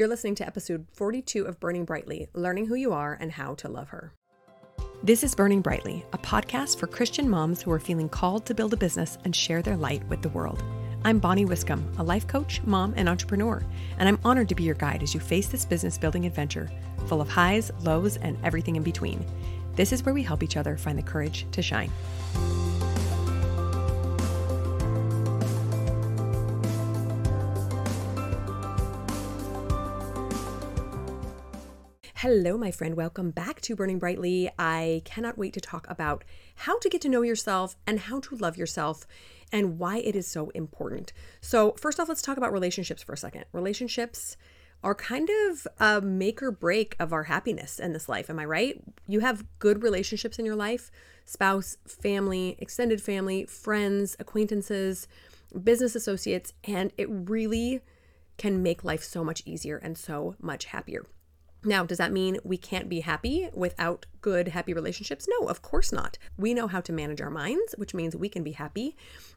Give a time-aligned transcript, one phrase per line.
[0.00, 3.68] You're listening to episode 42 of Burning Brightly Learning Who You Are and How to
[3.68, 4.14] Love Her.
[5.02, 8.72] This is Burning Brightly, a podcast for Christian moms who are feeling called to build
[8.72, 10.64] a business and share their light with the world.
[11.04, 13.62] I'm Bonnie Wiscombe, a life coach, mom, and entrepreneur,
[13.98, 16.70] and I'm honored to be your guide as you face this business building adventure
[17.04, 19.22] full of highs, lows, and everything in between.
[19.76, 21.92] This is where we help each other find the courage to shine.
[32.22, 32.96] Hello, my friend.
[32.96, 34.50] Welcome back to Burning Brightly.
[34.58, 36.22] I cannot wait to talk about
[36.54, 39.06] how to get to know yourself and how to love yourself
[39.50, 41.14] and why it is so important.
[41.40, 43.46] So, first off, let's talk about relationships for a second.
[43.54, 44.36] Relationships
[44.84, 48.28] are kind of a make or break of our happiness in this life.
[48.28, 48.82] Am I right?
[49.08, 50.90] You have good relationships in your life
[51.24, 55.08] spouse, family, extended family, friends, acquaintances,
[55.64, 57.80] business associates, and it really
[58.36, 61.06] can make life so much easier and so much happier.
[61.62, 65.28] Now, does that mean we can't be happy without good, happy relationships?
[65.28, 66.16] No, of course not.
[66.38, 68.96] We know how to manage our minds, which means we can be happy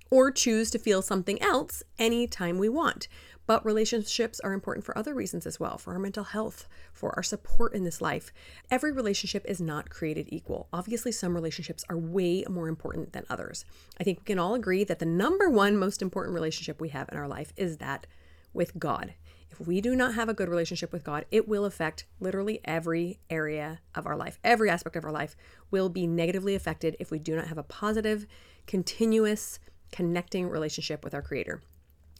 [0.09, 3.09] or choose to feel something else anytime we want.
[3.45, 7.23] But relationships are important for other reasons as well, for our mental health, for our
[7.23, 8.31] support in this life.
[8.71, 10.69] Every relationship is not created equal.
[10.71, 13.65] Obviously, some relationships are way more important than others.
[13.99, 17.09] I think we can all agree that the number one most important relationship we have
[17.11, 18.07] in our life is that
[18.53, 19.15] with God.
[19.53, 23.19] If we do not have a good relationship with God, it will affect literally every
[23.29, 24.39] area of our life.
[24.43, 25.35] Every aspect of our life
[25.69, 28.25] will be negatively affected if we do not have a positive,
[28.65, 29.59] continuous,
[29.91, 31.61] connecting relationship with our Creator.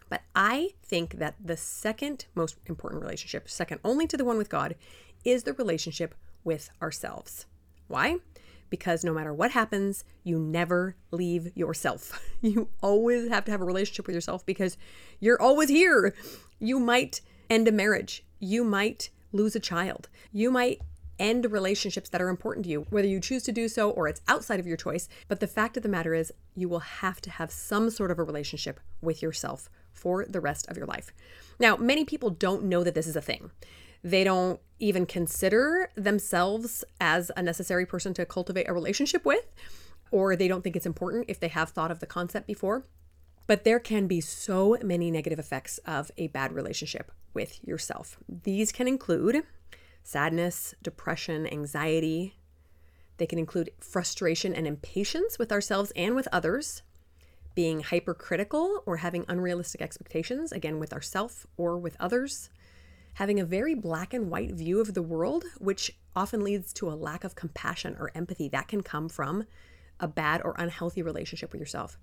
[0.10, 4.50] But I think that the second most important relationship, second only to the one with
[4.50, 4.76] God,
[5.26, 7.48] is the relationship with ourselves.
[7.88, 8.18] Why?
[8.74, 12.20] Because no matter what happens, you never leave yourself.
[12.42, 14.78] You always have to have a relationship with yourself because
[15.20, 16.16] you're always here.
[16.60, 18.26] You might end a marriage.
[18.40, 20.10] You might lose a child.
[20.32, 20.82] You might
[21.20, 24.22] end relationships that are important to you, whether you choose to do so or it's
[24.28, 25.08] outside of your choice.
[25.28, 28.18] But the fact of the matter is, you will have to have some sort of
[28.18, 31.14] a relationship with yourself for the rest of your life.
[31.60, 33.52] Now, many people don't know that this is a thing.
[34.04, 39.46] They don't even consider themselves as a necessary person to cultivate a relationship with,
[40.12, 42.86] or they don't think it's important if they have thought of the concept before.
[43.48, 48.18] But there can be so many negative effects of a bad relationship with yourself.
[48.28, 49.44] These can include
[50.04, 52.36] sadness, depression, anxiety.
[53.18, 56.84] They can include frustration and impatience with ourselves and with others,
[57.56, 62.50] being hypercritical or having unrealistic expectations, again, with ourselves or with others,
[63.16, 66.96] having a very black and white view of the world, which often leads to a
[66.96, 68.48] lack of compassion or empathy.
[68.50, 69.46] That can come from
[70.00, 71.98] a bad or unhealthy relationship with yourself.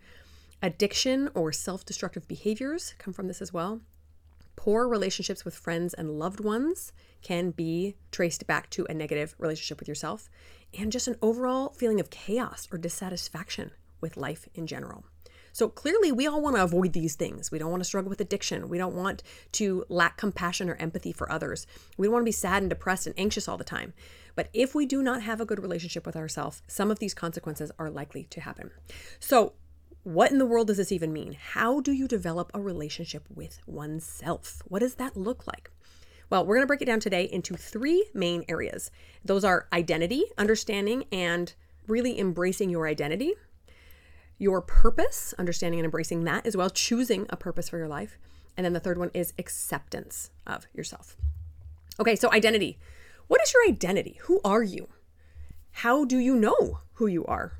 [0.62, 3.80] Addiction or self destructive behaviors come from this as well.
[4.56, 9.78] Poor relationships with friends and loved ones can be traced back to a negative relationship
[9.78, 10.28] with yourself,
[10.78, 15.04] and just an overall feeling of chaos or dissatisfaction with life in general.
[15.52, 17.50] So clearly, we all want to avoid these things.
[17.50, 18.68] We don't want to struggle with addiction.
[18.68, 19.22] We don't want
[19.52, 21.66] to lack compassion or empathy for others.
[21.96, 23.92] We don't want to be sad and depressed and anxious all the time.
[24.34, 27.70] But if we do not have a good relationship with ourselves, some of these consequences
[27.78, 28.70] are likely to happen.
[29.18, 29.54] So,
[30.02, 31.36] what in the world does this even mean?
[31.38, 34.62] How do you develop a relationship with oneself?
[34.66, 35.70] What does that look like?
[36.30, 38.90] Well, we're going to break it down today into three main areas.
[39.24, 41.52] Those are identity, understanding, and
[41.86, 43.34] really embracing your identity,
[44.40, 48.18] your purpose, understanding and embracing that as well, choosing a purpose for your life.
[48.56, 51.16] And then the third one is acceptance of yourself.
[52.00, 52.78] Okay, so identity.
[53.28, 54.18] What is your identity?
[54.22, 54.88] Who are you?
[55.72, 57.58] How do you know who you are?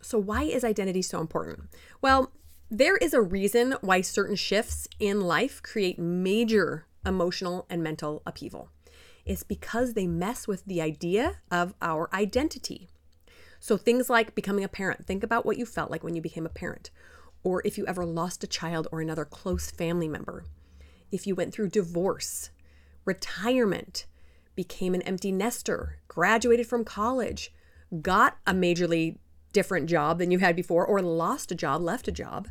[0.00, 1.64] So, why is identity so important?
[2.00, 2.30] Well,
[2.70, 8.70] there is a reason why certain shifts in life create major emotional and mental upheaval.
[9.24, 12.88] It's because they mess with the idea of our identity.
[13.60, 16.46] So, things like becoming a parent, think about what you felt like when you became
[16.46, 16.90] a parent,
[17.42, 20.44] or if you ever lost a child or another close family member,
[21.10, 22.50] if you went through divorce,
[23.04, 24.06] retirement,
[24.54, 27.52] became an empty nester, graduated from college,
[28.02, 29.18] got a majorly
[29.52, 32.48] different job than you had before, or lost a job, left a job,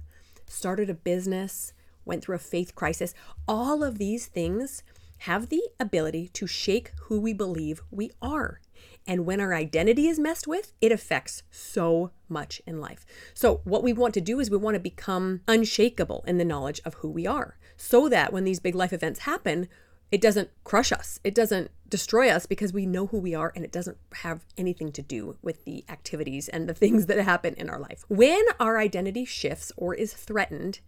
[0.47, 1.74] started a business,
[2.06, 3.13] went through a faith crisis,
[3.47, 4.83] all of these things
[5.19, 8.62] have the ability to shake who we believe we are.
[9.07, 13.06] And when our identity is messed with, it affects so much in life.
[13.34, 16.81] So, what we want to do is we want to become unshakable in the knowledge
[16.86, 19.68] of who we are so that when these big life events happen,
[20.12, 21.19] it doesn't crush us.
[21.24, 24.92] It doesn't destroy us because we know who we are and it doesn't have anything
[24.94, 28.06] to do with the activities and the things that happen in our life.
[28.07, 30.80] When our identity shifts or is threatened,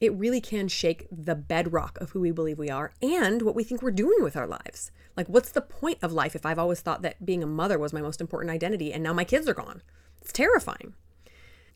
[0.00, 3.64] it really can shake the bedrock of who we believe we are and what we
[3.64, 4.90] think we're doing with our lives.
[5.16, 7.92] Like, what's the point of life if I've always thought that being a mother was
[7.92, 9.82] my most important identity and now my kids are gone?
[10.20, 10.94] It's terrifying.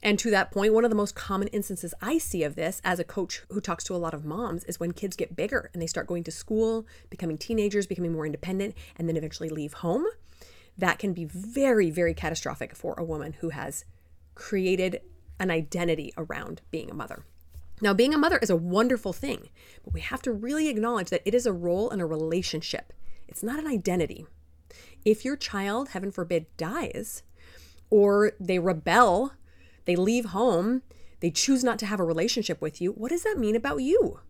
[0.02, 2.98] And to that point, one of the most common instances I see of this as
[2.98, 5.82] a coach who talks to a lot of moms is when kids get bigger and
[5.82, 10.04] they start going to school, becoming teenagers, becoming more independent, and then eventually leave home.
[10.76, 13.84] That can be very, very catastrophic for a woman who has
[14.36, 15.00] created
[15.40, 17.24] an identity around being a mother.
[17.80, 19.50] Now, being a mother is a wonderful thing,
[19.84, 22.92] but we have to really acknowledge that it is a role and a relationship.
[23.28, 24.26] It's not an identity.
[25.04, 27.22] If your child, heaven forbid, dies,
[27.90, 29.32] or they rebel,
[29.84, 30.82] they leave home,
[31.20, 34.20] they choose not to have a relationship with you, what does that mean about you?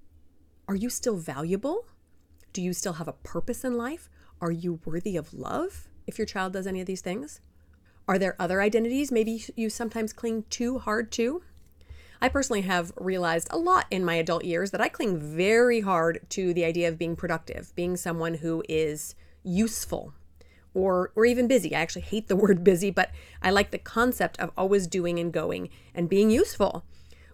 [0.67, 1.87] Are you still valuable?
[2.53, 4.11] Do you still have a purpose in life?
[4.41, 7.41] Are you worthy of love if your child does any of these things?
[8.07, 11.43] Are there other identities maybe you sometimes cling too hard to?
[12.21, 16.21] I personally have realized a lot in my adult years that I cling very hard
[16.31, 20.13] to the idea of being productive, being someone who is useful
[20.75, 21.75] or or even busy.
[21.75, 23.11] I actually hate the word busy, but
[23.43, 26.85] I like the concept of always doing and going and being useful.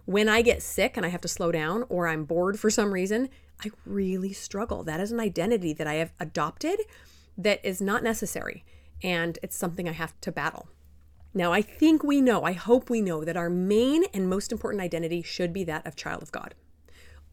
[0.05, 2.93] When I get sick and I have to slow down or I'm bored for some
[2.93, 3.29] reason,
[3.63, 4.83] I really struggle.
[4.83, 6.79] That is an identity that I have adopted
[7.37, 8.63] that is not necessary
[9.03, 10.67] and it's something I have to battle.
[11.37, 14.81] Now, I think we know, I hope we know that our main and most important
[14.81, 16.55] identity should be that of child of God.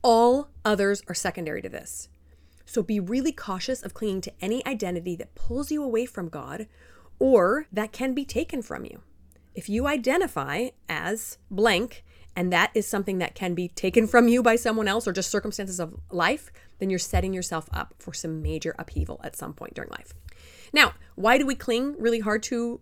[0.02, 2.08] All others are secondary to this.
[2.66, 6.66] So be really cautious of clinging to any identity that pulls you away from God
[7.20, 9.02] or that can be taken from you.
[9.54, 12.04] If you identify as blank
[12.34, 15.30] and that is something that can be taken from you by someone else or just
[15.30, 16.50] circumstances of life,
[16.80, 20.12] then you're setting yourself up for some major upheaval at some point during life.
[20.72, 22.80] Now, why do we cling really hard to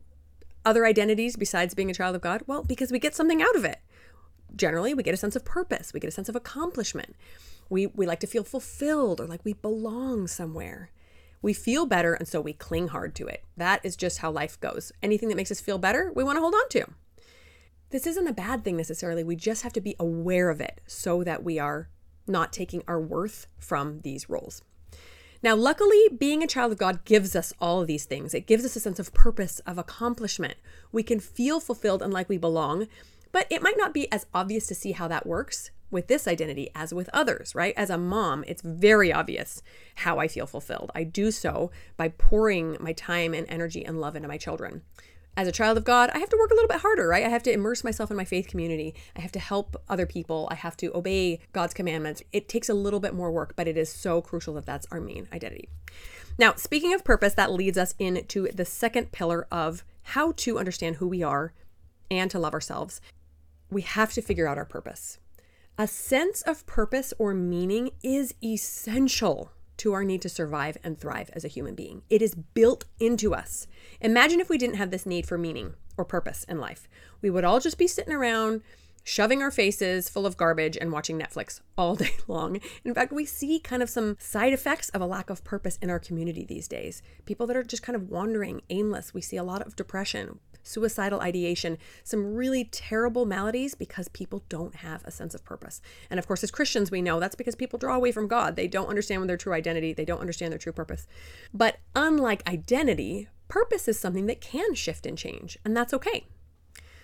[0.65, 2.43] other identities besides being a child of God?
[2.47, 3.81] Well, because we get something out of it.
[4.55, 7.15] Generally, we get a sense of purpose, we get a sense of accomplishment.
[7.69, 10.91] We, we like to feel fulfilled or like we belong somewhere.
[11.43, 13.45] We feel better, and so we cling hard to it.
[13.57, 14.93] That is just how life goes.
[15.03, 16.87] Anything that makes us feel better, we want to hold on to.
[17.91, 19.25] This isn't a bad thing necessarily.
[19.25, 21.89] We just have to be aware of it so that we are
[22.27, 24.63] not taking our worth from these roles.
[25.43, 28.35] Now, luckily, being a child of God gives us all of these things.
[28.35, 30.55] It gives us a sense of purpose, of accomplishment.
[30.93, 32.89] We can feel fulfilled and like we belong,
[33.33, 36.71] but it might not be as obvious to see how that works with this identity
[36.75, 37.75] as with others, right?
[37.77, 39.63] As a mom, it's very obvious
[39.97, 40.93] how I feel fulfilled.
[40.95, 44.83] I do so by pouring my time and energy and love into my children
[45.41, 47.25] as a child of God, I have to work a little bit harder, right?
[47.25, 48.95] I have to immerse myself in my faith community.
[49.17, 50.47] I have to help other people.
[50.51, 52.23] I have to obey God's commandments.
[52.31, 55.01] It takes a little bit more work, but it is so crucial that that's our
[55.01, 55.71] main identity.
[56.39, 60.97] Now, speaking of purpose, that leads us into the second pillar of how to understand
[60.97, 61.55] who we are
[62.11, 63.01] and to love ourselves.
[63.71, 65.21] We have to figure out our purpose.
[65.79, 71.31] A sense of purpose or meaning is essential to our need to survive and thrive
[71.33, 72.03] as a human being.
[72.11, 73.67] It is built into us.
[74.01, 76.87] Imagine if we didn't have this need for meaning or purpose in life.
[77.23, 78.61] We would all just be sitting around
[79.03, 82.61] shoving our faces full of garbage and watching Netflix all day long.
[82.85, 85.89] In fact, we see kind of some side effects of a lack of purpose in
[85.89, 87.03] our community these days.
[87.25, 89.15] People that are just kind of wandering, aimless.
[89.15, 94.77] We see a lot of depression suicidal ideation, some really terrible maladies because people don't
[94.77, 95.81] have a sense of purpose.
[96.11, 98.57] And of course, as Christians, we know that's because people draw away from God.
[98.57, 101.07] They don't understand their true identity, they don't understand their true purpose.
[101.53, 106.27] But unlike identity, purpose is something that can shift and change, and that's okay.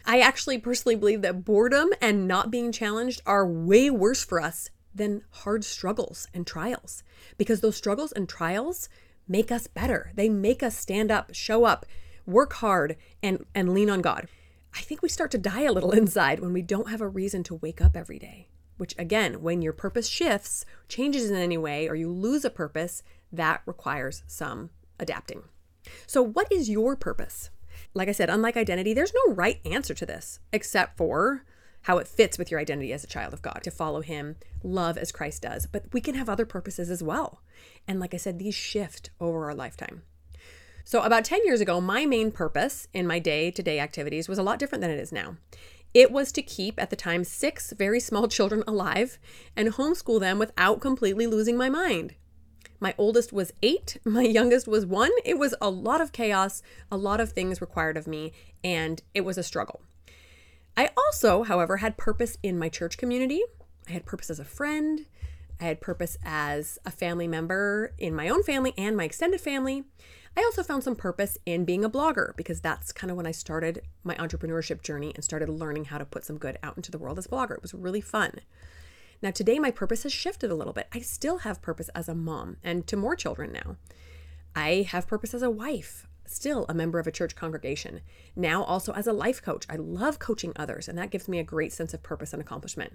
[0.04, 4.70] I actually personally believe that boredom and not being challenged are way worse for us
[4.94, 7.02] than hard struggles and trials
[7.36, 8.88] because those struggles and trials
[9.28, 10.12] make us better.
[10.14, 11.86] They make us stand up, show up,
[12.26, 14.28] work hard, and, and lean on God.
[14.74, 17.42] I think we start to die a little inside when we don't have a reason
[17.44, 18.48] to wake up every day.
[18.76, 23.02] Which, again, when your purpose shifts, changes in any way, or you lose a purpose,
[23.32, 25.44] that requires some adapting.
[26.06, 27.50] So, what is your purpose?
[27.94, 31.44] Like I said, unlike identity, there's no right answer to this except for
[31.82, 34.98] how it fits with your identity as a child of God to follow Him, love
[34.98, 35.66] as Christ does.
[35.66, 37.42] But we can have other purposes as well.
[37.86, 40.02] And like I said, these shift over our lifetime.
[40.88, 44.38] So, about 10 years ago, my main purpose in my day to day activities was
[44.38, 45.36] a lot different than it is now.
[45.92, 49.18] It was to keep, at the time, six very small children alive
[49.56, 52.14] and homeschool them without completely losing my mind.
[52.78, 55.10] My oldest was eight, my youngest was one.
[55.24, 59.24] It was a lot of chaos, a lot of things required of me, and it
[59.24, 59.82] was a struggle.
[60.76, 63.42] I also, however, had purpose in my church community.
[63.88, 65.04] I had purpose as a friend.
[65.60, 69.84] I had purpose as a family member in my own family and my extended family.
[70.36, 73.30] I also found some purpose in being a blogger because that's kind of when I
[73.30, 76.98] started my entrepreneurship journey and started learning how to put some good out into the
[76.98, 77.52] world as a blogger.
[77.52, 78.40] It was really fun.
[79.22, 80.88] Now, today, my purpose has shifted a little bit.
[80.92, 83.76] I still have purpose as a mom and to more children now.
[84.54, 88.02] I have purpose as a wife, still a member of a church congregation.
[88.34, 89.64] Now, also as a life coach.
[89.70, 92.92] I love coaching others, and that gives me a great sense of purpose and accomplishment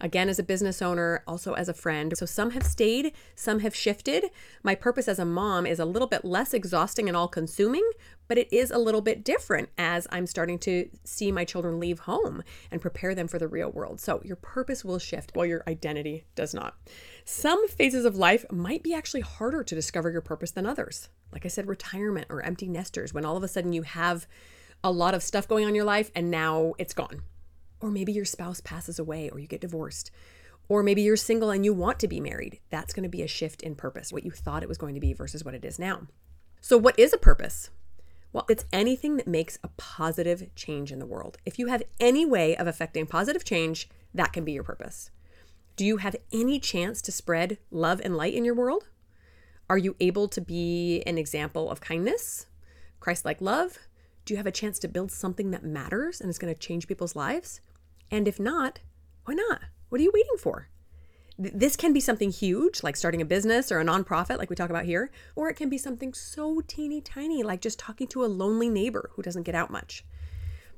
[0.00, 2.16] again as a business owner, also as a friend.
[2.16, 4.26] So some have stayed, some have shifted.
[4.62, 7.88] My purpose as a mom is a little bit less exhausting and all consuming,
[8.28, 12.00] but it is a little bit different as I'm starting to see my children leave
[12.00, 14.00] home and prepare them for the real world.
[14.00, 16.76] So your purpose will shift while your identity does not.
[17.24, 21.08] Some phases of life might be actually harder to discover your purpose than others.
[21.32, 24.26] Like I said, retirement or empty nesters, when all of a sudden you have
[24.82, 27.22] a lot of stuff going on in your life and now it's gone
[27.80, 30.10] or maybe your spouse passes away or you get divorced.
[30.68, 32.60] Or maybe you're single and you want to be married.
[32.70, 35.00] That's going to be a shift in purpose, what you thought it was going to
[35.00, 36.08] be versus what it is now.
[36.60, 37.70] So, what is a purpose?
[38.32, 41.38] Well, it's anything that makes a positive change in the world.
[41.46, 45.10] If you have any way of affecting positive change, that can be your purpose.
[45.76, 48.88] Do you have any chance to spread love and light in your world?
[49.70, 52.46] Are you able to be an example of kindness,
[53.00, 53.78] Christ like love?
[54.24, 56.88] Do you have a chance to build something that matters and is going to change
[56.88, 57.60] people's lives?
[58.10, 58.80] And if not,
[59.24, 59.60] why not?
[59.88, 60.68] What are you waiting for?
[61.38, 64.70] This can be something huge, like starting a business or a nonprofit, like we talk
[64.70, 68.26] about here, or it can be something so teeny tiny, like just talking to a
[68.26, 70.04] lonely neighbor who doesn't get out much.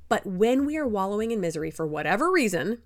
[0.09, 2.83] But when we are wallowing in misery for whatever reason,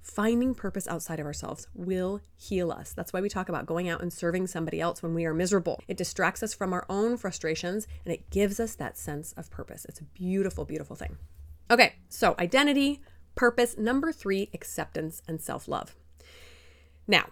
[0.00, 2.92] finding purpose outside of ourselves will heal us.
[2.92, 5.80] That's why we talk about going out and serving somebody else when we are miserable.
[5.88, 9.84] It distracts us from our own frustrations and it gives us that sense of purpose.
[9.88, 11.18] It's a beautiful, beautiful thing.
[11.70, 13.02] Okay, so identity,
[13.38, 15.94] Purpose number three acceptance and self love.
[17.06, 17.26] Now,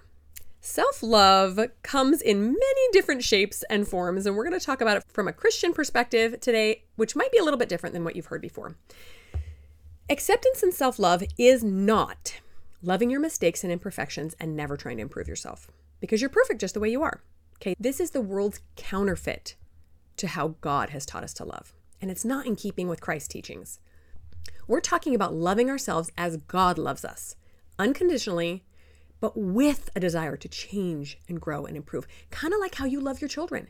[0.60, 4.98] self love comes in many different shapes and forms, and we're going to talk about
[4.98, 8.14] it from a Christian perspective today, which might be a little bit different than what
[8.14, 8.76] you've heard before.
[10.08, 12.38] Acceptance and self love is not
[12.84, 16.74] loving your mistakes and imperfections and never trying to improve yourself because you're perfect just
[16.74, 17.20] the way you are.
[17.56, 19.56] Okay, this is the world's counterfeit
[20.18, 23.26] to how God has taught us to love, and it's not in keeping with Christ's
[23.26, 23.80] teachings.
[24.66, 27.36] We're talking about loving ourselves as God loves us,
[27.78, 28.64] unconditionally,
[29.20, 32.06] but with a desire to change and grow and improve.
[32.30, 33.68] Kind of like how you love your children.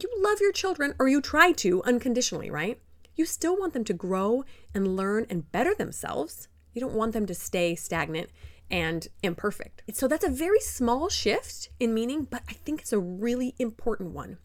[0.00, 2.80] You love your children, or you try to unconditionally, right?
[3.14, 6.48] You still want them to grow and learn and better themselves.
[6.72, 8.30] You don't want them to stay stagnant
[8.70, 9.82] and imperfect.
[9.92, 14.12] So that's a very small shift in meaning, but I think it's a really important
[14.12, 14.38] one.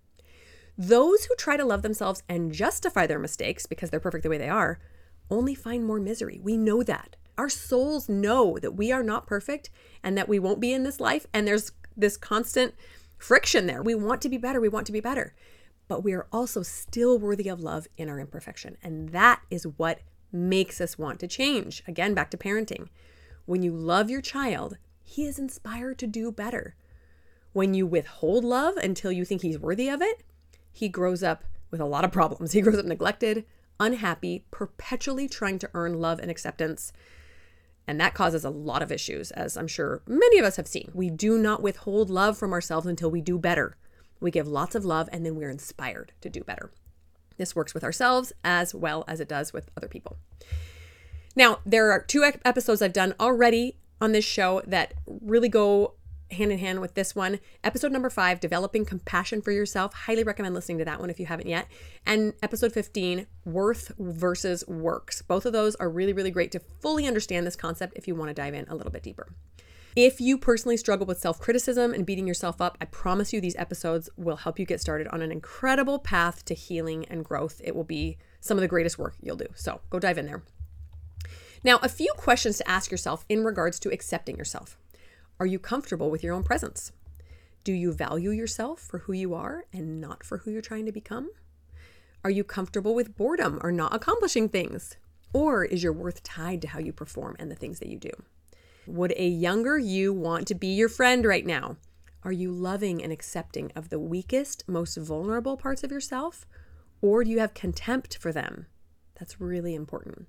[0.77, 4.38] Those who try to love themselves and justify their mistakes because they're perfect the way
[4.38, 4.79] they are
[5.31, 6.39] only find more misery.
[6.41, 7.15] We know that.
[7.38, 9.69] Our souls know that we are not perfect
[10.03, 11.25] and that we won't be in this life.
[11.33, 12.75] And there's this constant
[13.17, 13.81] friction there.
[13.81, 14.61] We want to be better.
[14.61, 15.33] We want to be better.
[15.88, 18.77] But we are also still worthy of love in our imperfection.
[18.83, 20.00] And that is what
[20.31, 21.83] makes us want to change.
[21.88, 22.88] Again, back to parenting.
[23.45, 26.75] When you love your child, he is inspired to do better.
[27.53, 30.23] When you withhold love until you think he's worthy of it,
[30.71, 32.53] he grows up with a lot of problems.
[32.53, 33.45] He grows up neglected,
[33.81, 36.93] unhappy, perpetually trying to earn love and acceptance.
[37.88, 40.91] And that causes a lot of issues, as I'm sure many of us have seen.
[40.93, 43.75] We do not withhold love from ourselves until we do better.
[44.21, 46.71] We give lots of love and then we're inspired to do better.
[47.38, 50.17] This works with ourselves as well as it does with other people.
[51.35, 55.95] Now, there are two episodes I've done already on this show that really go
[56.31, 57.39] hand in hand with this one.
[57.63, 59.93] Episode number five, Developing Compassion for Yourself.
[59.93, 61.67] Highly recommend listening to that one if you haven't yet.
[62.05, 65.21] And episode 15, Worth versus Works.
[65.21, 68.29] Both of those are really, really great to fully understand this concept if you want
[68.29, 69.27] to dive in a little bit deeper.
[69.95, 73.57] If you personally struggle with self criticism and beating yourself up, I promise you these
[73.57, 77.59] episodes will help you get started on an incredible path to healing and growth.
[77.63, 79.47] It will be some of the greatest work you'll do.
[79.55, 80.43] So go dive in there.
[81.63, 84.77] Now, a few questions to ask yourself in regards to accepting yourself.
[85.41, 86.91] Are you comfortable with your own presence?
[87.63, 90.91] Do you value yourself for who you are and not for who you're trying to
[90.91, 91.31] become?
[92.24, 94.98] Are you comfortable with boredom or not accomplishing things?
[95.33, 98.12] Or is your worth tied to how you perform and the things that you do?
[98.86, 101.77] Would a younger you want to be your friend right now?
[102.24, 106.45] Are you loving and accepting of the weakest, most vulnerable parts of yourself?
[107.01, 108.67] Or do you have contempt for them?
[109.15, 110.27] That's really important.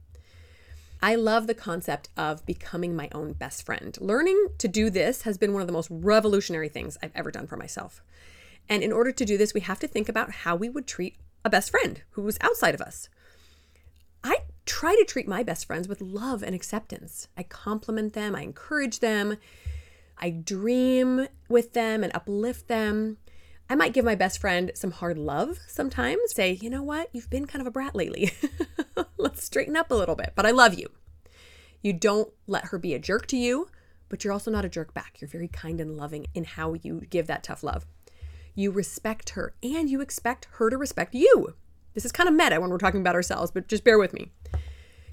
[1.04, 3.98] I love the concept of becoming my own best friend.
[4.00, 7.48] Learning to do this has been one of the most revolutionary things I've ever done
[7.48, 8.02] for myself.
[8.68, 11.16] And in order to do this, we have to think about how we would treat
[11.44, 13.08] a best friend who was outside of us.
[14.22, 17.26] I try to treat my best friends with love and acceptance.
[17.36, 19.38] I compliment them, I encourage them,
[20.18, 23.16] I dream with them and uplift them.
[23.68, 27.30] I might give my best friend some hard love sometimes, say, you know what, you've
[27.30, 28.30] been kind of a brat lately.
[29.32, 30.90] Let's straighten up a little bit, but I love you.
[31.80, 33.68] You don't let her be a jerk to you,
[34.10, 35.22] but you're also not a jerk back.
[35.22, 37.86] You're very kind and loving in how you give that tough love.
[38.54, 41.54] You respect her and you expect her to respect you.
[41.94, 44.32] This is kind of meta when we're talking about ourselves, but just bear with me.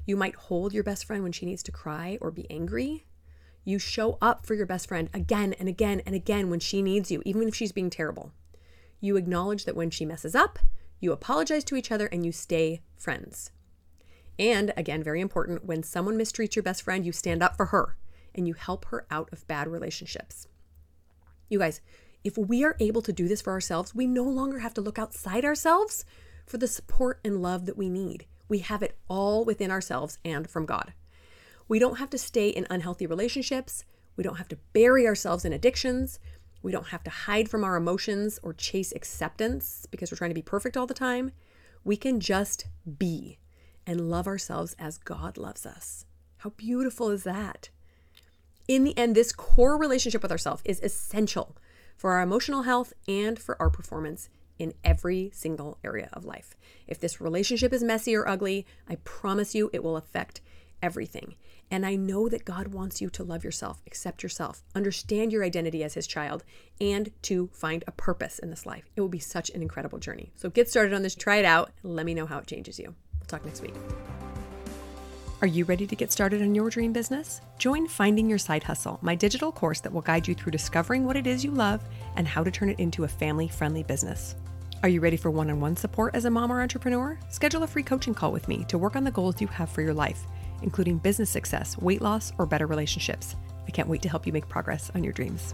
[0.06, 3.06] You might hold your best friend when she needs to cry or be angry.
[3.64, 7.10] You show up for your best friend again and again and again when she needs
[7.10, 8.34] you, even if she's being terrible.
[9.00, 10.60] You acknowledge that when she messes up,
[11.00, 13.52] you apologize to each other and you stay friends.
[14.40, 17.98] And again, very important, when someone mistreats your best friend, you stand up for her
[18.34, 20.48] and you help her out of bad relationships.
[21.50, 21.82] You guys,
[22.24, 24.98] if we are able to do this for ourselves, we no longer have to look
[24.98, 26.06] outside ourselves
[26.46, 28.26] for the support and love that we need.
[28.48, 30.94] We have it all within ourselves and from God.
[31.68, 33.84] We don't have to stay in unhealthy relationships.
[34.16, 36.20] We don't have to bury ourselves in addictions.
[36.62, 40.36] We don't have to hide from our emotions or chase acceptance because we're trying to
[40.36, 41.32] be perfect all the time.
[41.84, 42.66] We can just
[42.98, 43.38] be
[43.90, 46.06] and love ourselves as God loves us.
[46.38, 47.70] How beautiful is that?
[48.68, 51.58] In the end, this core relationship with ourselves is essential
[51.98, 54.30] for our emotional health and for our performance
[54.60, 56.56] in every single area of life.
[56.86, 60.42] If this relationship is messy or ugly, I promise you it will affect
[60.84, 61.34] everything.
[61.72, 65.84] And I know that God wants you to love yourself, accept yourself, understand your identity
[65.84, 66.44] as His child,
[66.80, 68.84] and to find a purpose in this life.
[68.96, 70.32] It will be such an incredible journey.
[70.36, 72.94] So get started on this, try it out, let me know how it changes you.
[73.30, 73.76] Talk next week.
[75.42, 77.40] Are you ready to get started on your dream business?
[77.58, 81.16] Join Finding Your Side Hustle, my digital course that will guide you through discovering what
[81.16, 81.82] it is you love
[82.18, 84.36] and how to turn it into a family friendly business.
[84.84, 87.18] Are you ready for one on one support as a mom or entrepreneur?
[87.30, 89.82] Schedule a free coaching call with me to work on the goals you have for
[89.82, 90.26] your life
[90.62, 93.36] including business success, weight loss, or better relationships.
[93.68, 95.54] I can't wait to help you make progress on your dreams.